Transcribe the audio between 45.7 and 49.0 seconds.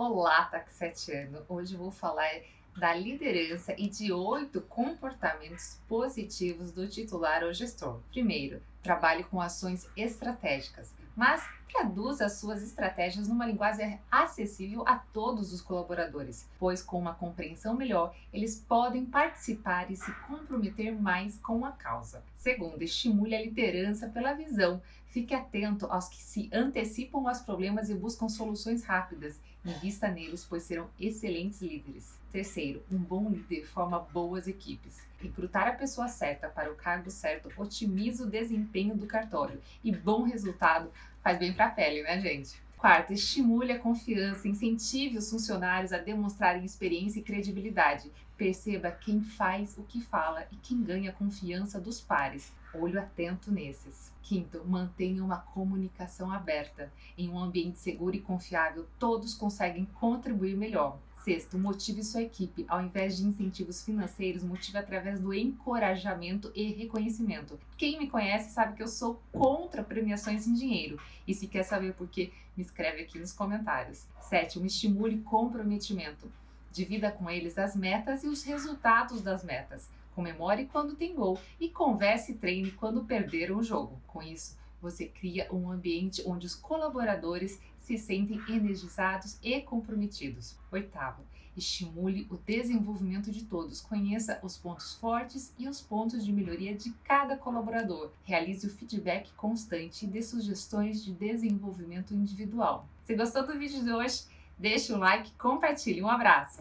a demonstrarem experiência e credibilidade. Perceba